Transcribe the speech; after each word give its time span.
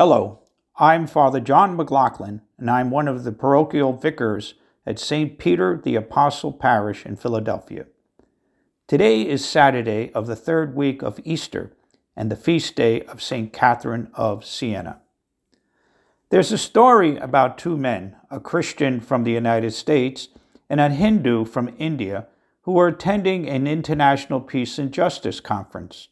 Hello, 0.00 0.38
I'm 0.76 1.06
Father 1.06 1.40
John 1.40 1.76
McLoughlin, 1.76 2.40
and 2.56 2.70
I'm 2.70 2.90
one 2.90 3.06
of 3.06 3.22
the 3.22 3.32
parochial 3.32 3.92
vicars 3.92 4.54
at 4.86 4.98
St. 4.98 5.38
Peter 5.38 5.78
the 5.84 5.94
Apostle 5.94 6.54
Parish 6.54 7.04
in 7.04 7.16
Philadelphia. 7.16 7.84
Today 8.88 9.20
is 9.20 9.44
Saturday 9.44 10.10
of 10.14 10.26
the 10.26 10.36
third 10.36 10.74
week 10.74 11.02
of 11.02 11.20
Easter 11.22 11.76
and 12.16 12.30
the 12.30 12.34
feast 12.34 12.76
day 12.76 13.02
of 13.02 13.20
St. 13.20 13.52
Catherine 13.52 14.10
of 14.14 14.42
Siena. 14.42 15.02
There's 16.30 16.50
a 16.50 16.56
story 16.56 17.18
about 17.18 17.58
two 17.58 17.76
men, 17.76 18.16
a 18.30 18.40
Christian 18.40 19.00
from 19.00 19.24
the 19.24 19.32
United 19.32 19.74
States 19.74 20.28
and 20.70 20.80
a 20.80 20.88
Hindu 20.88 21.44
from 21.44 21.74
India, 21.76 22.26
who 22.62 22.72
were 22.72 22.88
attending 22.88 23.46
an 23.46 23.66
international 23.66 24.40
peace 24.40 24.78
and 24.78 24.92
justice 24.92 25.40
conference. 25.40 26.08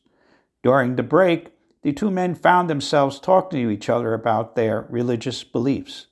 During 0.62 0.96
the 0.96 1.02
break, 1.02 1.54
the 1.82 1.92
two 1.92 2.10
men 2.10 2.34
found 2.34 2.68
themselves 2.68 3.20
talking 3.20 3.62
to 3.62 3.70
each 3.70 3.88
other 3.88 4.14
about 4.14 4.56
their 4.56 4.86
religious 4.88 5.44
beliefs. 5.44 6.06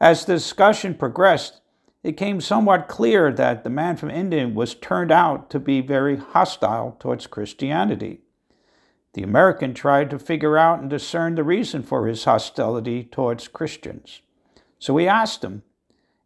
As 0.00 0.24
the 0.24 0.34
discussion 0.34 0.94
progressed, 0.94 1.60
it 2.02 2.16
came 2.16 2.40
somewhat 2.40 2.88
clear 2.88 3.32
that 3.32 3.62
the 3.62 3.70
man 3.70 3.96
from 3.96 4.10
India 4.10 4.48
was 4.48 4.74
turned 4.74 5.12
out 5.12 5.48
to 5.50 5.60
be 5.60 5.80
very 5.80 6.16
hostile 6.16 6.96
towards 6.98 7.28
Christianity. 7.28 8.20
The 9.14 9.22
American 9.22 9.74
tried 9.74 10.10
to 10.10 10.18
figure 10.18 10.58
out 10.58 10.80
and 10.80 10.90
discern 10.90 11.34
the 11.34 11.44
reason 11.44 11.82
for 11.82 12.06
his 12.06 12.24
hostility 12.24 13.04
towards 13.04 13.46
Christians. 13.46 14.22
So 14.78 14.96
he 14.96 15.06
asked 15.06 15.44
him, 15.44 15.62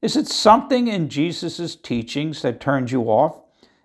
Is 0.01 0.16
it 0.16 0.29
something 0.29 0.88
in 0.88 1.09
Jesus' 1.09 1.77
teachings 1.77 2.43
that 2.43 2.60
turns 2.60 2.93
you 2.93 3.02
off 3.02 3.43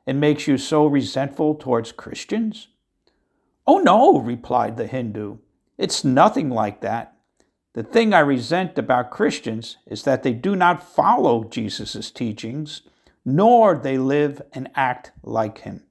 and 0.08 0.20
makes 0.20 0.48
you 0.48 0.58
so 0.58 0.86
resentful 0.86 1.56
towards 1.56 1.92
Christians? 1.92 2.68
Oh, 3.68 3.80
no, 3.80 4.20
replied 4.20 4.78
the 4.78 4.88
Hindu. 4.88 5.38
It's 5.78 6.04
nothing 6.04 6.50
like 6.50 6.82
that. 6.82 7.16
The 7.74 7.84
thing 7.84 8.14
I 8.14 8.20
resent 8.20 8.78
about 8.78 9.12
Christians 9.12 9.78
is 9.86 10.04
that 10.04 10.24
they 10.24 10.34
do 10.34 10.56
not 10.56 10.84
follow 10.84 11.46
Jesus' 11.46 12.12
teachings, 12.12 12.82
nor 13.24 13.76
they 13.76 13.98
live 13.98 14.42
and 14.52 14.70
act 14.76 15.12
like 15.24 15.60
him. 15.60 15.84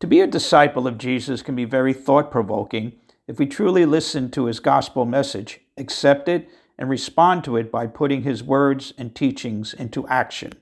To 0.00 0.06
be 0.06 0.20
a 0.20 0.26
disciple 0.26 0.86
of 0.86 0.96
Jesus 0.96 1.42
can 1.42 1.54
be 1.54 1.66
very 1.66 1.92
thought 1.92 2.30
provoking 2.30 2.92
if 3.26 3.38
we 3.38 3.46
truly 3.46 3.84
listen 3.84 4.30
to 4.30 4.46
his 4.46 4.58
gospel 4.58 5.04
message, 5.04 5.60
accept 5.76 6.28
it, 6.28 6.48
and 6.78 6.88
respond 6.88 7.44
to 7.44 7.56
it 7.56 7.70
by 7.70 7.86
putting 7.86 8.22
his 8.22 8.42
words 8.42 8.94
and 8.96 9.14
teachings 9.14 9.74
into 9.74 10.08
action. 10.08 10.54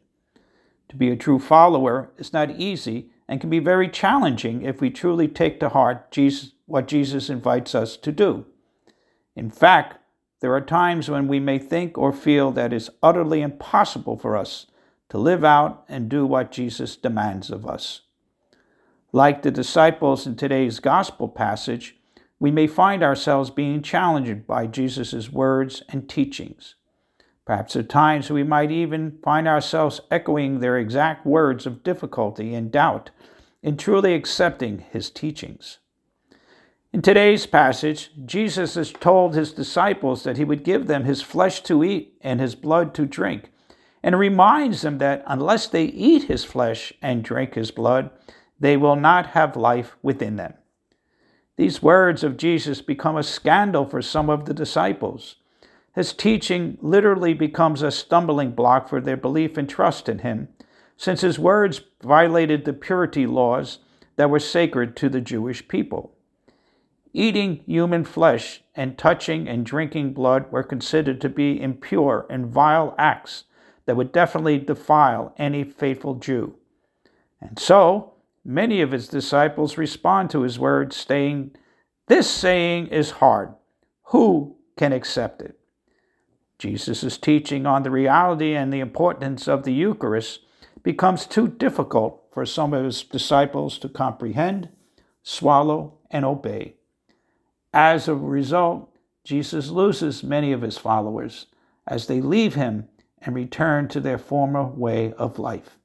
To 0.88 0.97
be 0.97 1.10
a 1.10 1.16
true 1.16 1.38
follower 1.38 2.10
is 2.19 2.32
not 2.32 2.50
easy 2.50 3.10
and 3.28 3.40
can 3.40 3.50
be 3.50 3.58
very 3.58 3.88
challenging 3.88 4.62
if 4.62 4.80
we 4.80 4.90
truly 4.90 5.28
take 5.28 5.60
to 5.60 5.68
heart 5.68 6.10
Jesus, 6.10 6.52
what 6.66 6.88
Jesus 6.88 7.28
invites 7.28 7.74
us 7.74 7.96
to 7.98 8.10
do. 8.10 8.46
In 9.36 9.50
fact, 9.50 9.98
there 10.40 10.54
are 10.54 10.60
times 10.60 11.10
when 11.10 11.28
we 11.28 11.40
may 11.40 11.58
think 11.58 11.98
or 11.98 12.12
feel 12.12 12.52
that 12.52 12.72
it's 12.72 12.90
utterly 13.02 13.42
impossible 13.42 14.16
for 14.16 14.36
us 14.36 14.66
to 15.08 15.18
live 15.18 15.44
out 15.44 15.84
and 15.88 16.08
do 16.08 16.24
what 16.26 16.52
Jesus 16.52 16.96
demands 16.96 17.50
of 17.50 17.66
us. 17.66 18.02
Like 19.12 19.42
the 19.42 19.50
disciples 19.50 20.26
in 20.26 20.36
today's 20.36 20.80
gospel 20.80 21.28
passage, 21.28 21.96
we 22.38 22.50
may 22.50 22.66
find 22.66 23.02
ourselves 23.02 23.50
being 23.50 23.82
challenged 23.82 24.46
by 24.46 24.66
Jesus' 24.66 25.30
words 25.30 25.82
and 25.88 26.08
teachings. 26.08 26.76
Perhaps 27.48 27.77
at 27.77 27.88
times 27.88 28.30
we 28.30 28.42
might 28.42 28.70
even 28.70 29.18
find 29.24 29.48
ourselves 29.48 30.02
echoing 30.10 30.60
their 30.60 30.77
exact 30.77 31.24
words 31.24 31.64
of 31.64 31.82
difficulty 31.82 32.54
and 32.54 32.70
doubt 32.70 33.08
in 33.62 33.78
truly 33.78 34.12
accepting 34.12 34.84
his 34.92 35.08
teachings. 35.08 35.78
In 36.92 37.00
today's 37.00 37.46
passage, 37.46 38.10
Jesus 38.26 38.74
has 38.74 38.92
told 38.92 39.34
his 39.34 39.52
disciples 39.52 40.24
that 40.24 40.36
he 40.36 40.44
would 40.44 40.62
give 40.62 40.88
them 40.88 41.04
his 41.04 41.22
flesh 41.22 41.62
to 41.62 41.82
eat 41.82 42.19
and 42.20 42.38
his 42.38 42.54
blood 42.54 42.92
to 42.96 43.06
drink, 43.06 43.50
and 44.02 44.19
reminds 44.19 44.82
them 44.82 44.98
that 44.98 45.25
unless 45.26 45.69
they 45.69 45.84
eat 45.84 46.25
his 46.25 46.44
flesh 46.44 46.92
and 47.00 47.25
drink 47.25 47.54
his 47.54 47.70
blood, 47.70 48.10
they 48.60 48.76
will 48.76 48.97
not 48.97 49.28
have 49.28 49.56
life 49.56 49.97
within 50.03 50.36
them. 50.36 50.53
These 51.56 51.82
words 51.82 52.22
of 52.22 52.36
Jesus 52.36 52.82
become 52.82 53.16
a 53.16 53.22
scandal 53.22 53.86
for 53.86 54.03
some 54.03 54.28
of 54.28 54.44
the 54.44 54.53
disciples. 54.53 55.36
His 55.98 56.12
teaching 56.12 56.78
literally 56.81 57.34
becomes 57.34 57.82
a 57.82 57.91
stumbling 57.91 58.53
block 58.53 58.88
for 58.88 59.00
their 59.00 59.16
belief 59.16 59.56
and 59.56 59.69
trust 59.69 60.09
in 60.09 60.20
him, 60.20 60.47
since 60.97 61.22
his 61.22 61.41
words 61.41 61.81
violated 62.04 62.64
the 62.64 62.72
purity 62.72 63.26
laws 63.26 63.81
that 64.14 64.31
were 64.31 64.38
sacred 64.38 64.94
to 64.94 65.09
the 65.09 65.20
Jewish 65.20 65.66
people. 65.66 66.14
Eating 67.12 67.64
human 67.66 68.04
flesh 68.04 68.62
and 68.76 68.97
touching 68.97 69.48
and 69.48 69.66
drinking 69.66 70.12
blood 70.12 70.53
were 70.53 70.62
considered 70.62 71.20
to 71.20 71.28
be 71.28 71.60
impure 71.60 72.28
and 72.30 72.47
vile 72.47 72.94
acts 72.97 73.42
that 73.86 73.97
would 73.97 74.12
definitely 74.12 74.59
defile 74.59 75.34
any 75.36 75.65
faithful 75.65 76.15
Jew. 76.15 76.54
And 77.41 77.59
so, 77.59 78.12
many 78.44 78.80
of 78.82 78.92
his 78.92 79.09
disciples 79.09 79.76
respond 79.76 80.30
to 80.30 80.42
his 80.42 80.60
words, 80.60 80.94
saying, 80.94 81.56
This 82.06 82.30
saying 82.30 82.86
is 82.86 83.10
hard. 83.19 83.53
Who 84.12 84.59
can 84.76 84.92
accept 84.92 85.42
it? 85.42 85.59
Jesus' 86.58 87.16
teaching 87.16 87.66
on 87.66 87.84
the 87.84 87.91
reality 87.91 88.54
and 88.54 88.72
the 88.72 88.80
importance 88.80 89.46
of 89.46 89.62
the 89.62 89.72
Eucharist 89.72 90.41
becomes 90.82 91.26
too 91.26 91.46
difficult 91.46 92.24
for 92.32 92.44
some 92.44 92.74
of 92.74 92.84
his 92.84 93.02
disciples 93.02 93.78
to 93.78 93.88
comprehend, 93.88 94.68
swallow, 95.22 95.98
and 96.10 96.24
obey. 96.24 96.74
As 97.72 98.08
a 98.08 98.14
result, 98.14 98.91
Jesus 99.24 99.68
loses 99.68 100.24
many 100.24 100.52
of 100.52 100.62
his 100.62 100.78
followers 100.78 101.47
as 101.86 102.06
they 102.06 102.20
leave 102.20 102.54
him 102.54 102.88
and 103.20 103.34
return 103.34 103.88
to 103.88 104.00
their 104.00 104.18
former 104.18 104.64
way 104.64 105.12
of 105.12 105.38
life. 105.38 105.78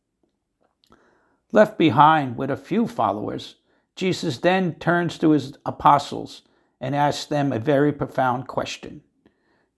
Left 1.52 1.78
behind 1.78 2.36
with 2.36 2.50
a 2.50 2.58
few 2.58 2.88
followers, 2.88 3.56
Jesus 3.96 4.40
then 4.40 4.76
turns 4.76 5.18
to 5.20 5.32
his 5.32 5.56
apostles 5.66 6.42
and 6.82 6.96
asks 6.96 7.26
them 7.26 7.52
a 7.52 7.60
very 7.60 7.92
profound 7.92 8.48
question 8.48 9.04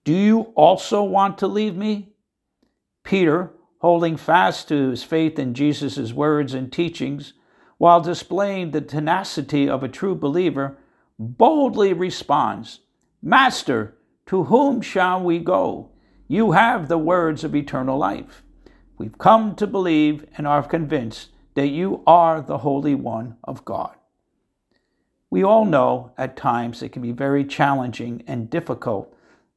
Do 0.05 0.13
you 0.13 0.53
also 0.55 1.03
want 1.03 1.39
to 1.39 1.47
leave 1.47 1.75
me? 1.75 2.13
Peter, 3.03 3.51
holding 3.79 4.17
fast 4.17 4.67
to 4.67 4.91
his 4.91 5.03
faith 5.03 5.39
in 5.39 5.55
Jesus' 5.55 6.13
words 6.13 6.53
and 6.53 6.71
teachings, 6.71 7.33
while 7.79 8.01
displaying 8.01 8.69
the 8.69 8.81
tenacity 8.81 9.67
of 9.67 9.83
a 9.83 9.89
true 9.89 10.15
believer, 10.15 10.77
boldly 11.17 11.91
responds, 11.91 12.81
Master, 13.21 13.97
to 14.27 14.43
whom 14.43 14.79
shall 14.79 15.21
we 15.21 15.39
go? 15.39 15.89
You 16.27 16.51
have 16.51 16.87
the 16.87 16.99
words 16.99 17.43
of 17.43 17.55
eternal 17.55 17.97
life. 17.97 18.43
We've 18.99 19.17
come 19.17 19.55
to 19.55 19.65
believe 19.65 20.25
and 20.37 20.45
are 20.47 20.61
convinced 20.61 21.29
that 21.55 21.67
you 21.67 22.03
are 22.05 22.41
the 22.41 22.59
Holy 22.59 22.93
One 22.93 23.37
of 23.43 23.65
God. 23.65 23.95
We 25.31 25.43
all 25.43 25.65
know 25.65 26.11
at 26.15 26.37
times 26.37 26.83
it 26.83 26.89
can 26.89 27.01
be 27.01 27.11
very 27.11 27.43
challenging 27.43 28.23
and 28.27 28.49
difficult 28.51 29.14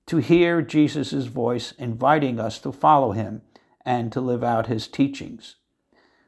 to 0.09 0.17
hear 0.17 0.63
Jesus' 0.63 1.27
voice 1.27 1.73
inviting 1.73 2.41
us 2.41 2.59
to 2.61 2.73
follow 2.73 3.13
him 3.13 3.43
and 3.85 4.11
to 4.11 4.21
live 4.21 4.43
out 4.43 4.67
his 4.67 4.89
teachings. 4.89 5.57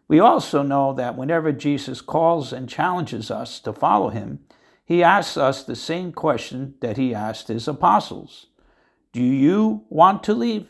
We 0.07 0.21
also 0.21 0.63
know 0.63 0.93
that 0.93 1.17
whenever 1.17 1.51
Jesus 1.51 2.01
calls 2.01 2.53
and 2.53 2.69
challenges 2.69 3.31
us 3.31 3.59
to 3.61 3.73
follow 3.73 4.11
him, 4.11 4.41
he 4.85 5.03
asks 5.03 5.37
us 5.37 5.63
the 5.63 5.77
same 5.77 6.13
question 6.13 6.75
that 6.81 6.97
he 6.97 7.15
asked 7.15 7.49
his 7.49 7.67
apostles 7.67 8.47
Do 9.13 9.23
you 9.23 9.85
want 9.89 10.23
to 10.25 10.35
leave? 10.35 10.69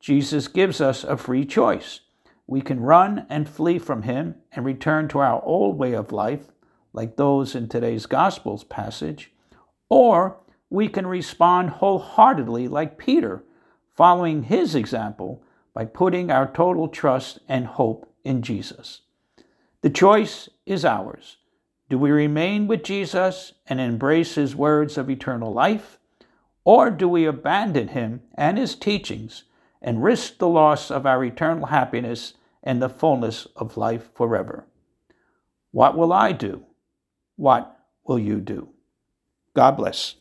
Jesus 0.00 0.48
gives 0.48 0.80
us 0.80 1.04
a 1.04 1.16
free 1.16 1.44
choice. 1.44 2.00
We 2.46 2.60
can 2.60 2.80
run 2.80 3.26
and 3.28 3.48
flee 3.48 3.78
from 3.78 4.02
him 4.02 4.36
and 4.52 4.64
return 4.64 5.08
to 5.08 5.18
our 5.18 5.42
old 5.44 5.78
way 5.78 5.92
of 5.92 6.12
life, 6.12 6.50
like 6.92 7.16
those 7.16 7.54
in 7.54 7.68
today's 7.68 8.06
Gospels 8.06 8.64
passage, 8.64 9.32
or 9.88 10.38
we 10.70 10.88
can 10.88 11.06
respond 11.06 11.70
wholeheartedly, 11.70 12.68
like 12.68 12.98
Peter, 12.98 13.44
following 13.94 14.44
his 14.44 14.74
example 14.74 15.42
by 15.72 15.84
putting 15.84 16.30
our 16.30 16.50
total 16.50 16.88
trust 16.88 17.38
and 17.48 17.66
hope 17.66 18.12
in 18.24 18.42
Jesus. 18.42 19.02
The 19.82 19.90
choice 19.90 20.48
is 20.64 20.84
ours. 20.84 21.36
Do 21.88 21.98
we 21.98 22.10
remain 22.10 22.66
with 22.66 22.82
Jesus 22.82 23.52
and 23.66 23.80
embrace 23.80 24.34
his 24.34 24.56
words 24.56 24.98
of 24.98 25.08
eternal 25.08 25.52
life? 25.52 25.98
Or 26.64 26.90
do 26.90 27.08
we 27.08 27.26
abandon 27.26 27.88
him 27.88 28.22
and 28.34 28.58
his 28.58 28.74
teachings 28.74 29.44
and 29.80 30.02
risk 30.02 30.38
the 30.38 30.48
loss 30.48 30.90
of 30.90 31.06
our 31.06 31.24
eternal 31.24 31.66
happiness 31.66 32.34
and 32.62 32.82
the 32.82 32.88
fullness 32.88 33.46
of 33.54 33.76
life 33.76 34.08
forever? 34.14 34.66
What 35.70 35.96
will 35.96 36.12
I 36.12 36.32
do? 36.32 36.64
What 37.36 37.78
will 38.04 38.18
you 38.18 38.40
do? 38.40 38.70
God 39.54 39.76
bless. 39.76 40.16